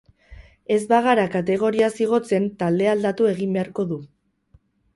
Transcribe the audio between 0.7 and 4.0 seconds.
Ez bagara kategoriaz igotzen taldea aldatu egin beharko